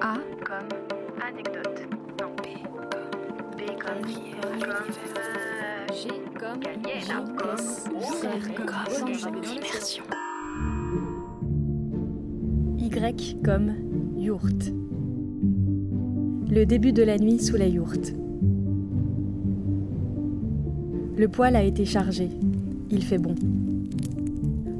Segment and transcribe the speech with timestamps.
[0.00, 0.14] A
[0.44, 0.68] comme
[1.20, 1.88] anecdote.
[2.20, 3.10] Non, B comme
[3.56, 4.06] B comme
[5.92, 6.08] G
[6.38, 6.60] comme
[8.66, 10.04] comme immersion.
[12.78, 13.74] Y comme
[14.16, 14.72] yourte.
[16.48, 18.12] Le début de la nuit sous la yourte.
[21.16, 22.30] Le poêle a été chargé.
[22.90, 23.34] Il fait bon.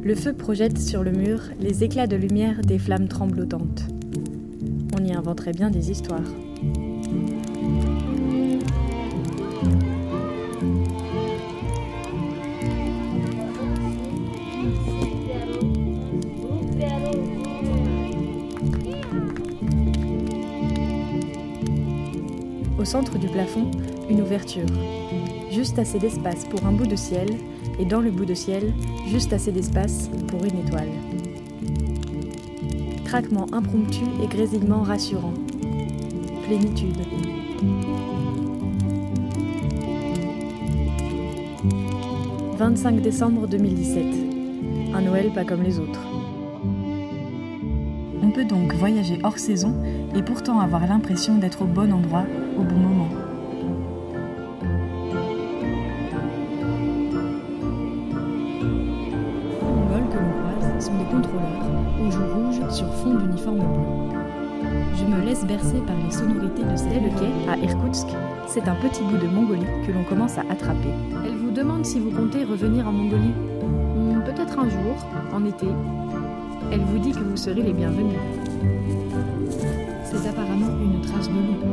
[0.04, 3.97] Le feu projette sur le mur les éclats de lumière des flammes tremblotantes.
[5.00, 6.18] On y inventerait bien des histoires.
[22.76, 23.70] Au centre du plafond,
[24.10, 24.62] une ouverture.
[25.52, 27.28] Juste assez d'espace pour un bout de ciel,
[27.78, 28.74] et dans le bout de ciel,
[29.06, 30.88] juste assez d'espace pour une étoile.
[33.08, 35.32] Craquement impromptu et grésillement rassurant.
[36.44, 36.98] Plénitude.
[42.58, 44.04] «25 décembre 2017.
[44.94, 46.06] Un Noël pas comme les autres.
[48.22, 49.74] On peut donc voyager hors saison
[50.14, 52.26] et pourtant avoir l'impression d'être au bon endroit
[52.58, 53.08] au bon moment.
[60.88, 61.66] Sont des contrôleurs
[62.00, 64.18] aux joues rouges sur fond d'uniforme bleu.
[64.96, 68.06] Je me laisse bercer par les sonorités de le quai à Irkoutsk.
[68.46, 70.88] C'est un petit bout de Mongolie que l'on commence à attraper.
[71.26, 73.34] Elle vous demande si vous comptez revenir en Mongolie.
[73.96, 74.96] Hmm, Peut-être un jour,
[75.34, 75.66] en été.
[76.72, 78.18] Elle vous dit que vous serez les bienvenus.
[80.04, 81.64] C'est apparemment une trace de loup.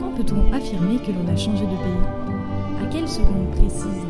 [0.00, 2.23] Quand peut-on affirmer que l'on a changé de pays?
[2.84, 4.06] À quelle seconde précise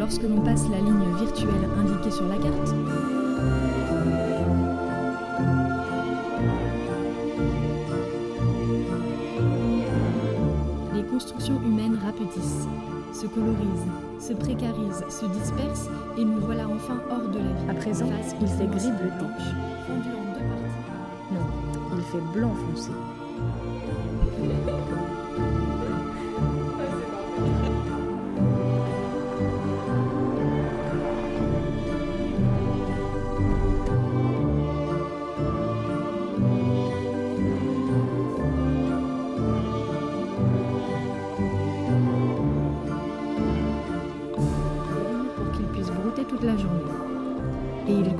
[0.00, 2.74] Lorsque l'on passe la ligne virtuelle indiquée sur la carte
[10.92, 12.66] Les constructions humaines rapetissent,
[13.12, 13.86] se colorisent,
[14.18, 15.88] se précarisent, se dispersent
[16.18, 17.70] et nous voilà enfin hors de la vie.
[17.70, 18.06] À présent,
[18.40, 19.24] il fait gris bleuté.
[19.86, 21.32] Fondu en deux parties.
[21.32, 22.90] Non, il fait blanc foncé.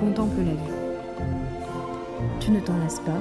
[0.05, 0.75] Contemple la vue.
[2.41, 3.21] Tu ne t'en lasses pas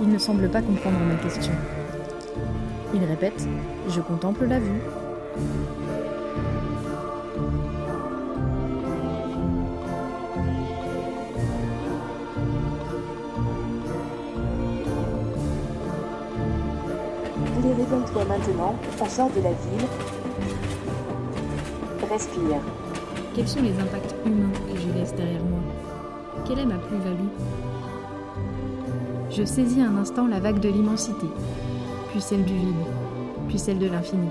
[0.00, 1.52] Il ne semble pas comprendre ma question.
[2.92, 3.46] Il répète
[3.88, 4.80] Je contemple la vue.
[17.58, 19.86] Allez, réveille-toi maintenant, on sort de la ville.
[22.10, 22.60] Respire.
[23.34, 24.52] Quels sont les impacts humains
[26.52, 27.30] Quelle est ma plus-value?
[29.30, 31.26] Je saisis un instant la vague de l'immensité,
[32.10, 32.74] puis celle du vide,
[33.48, 34.28] puis celle de l'infini.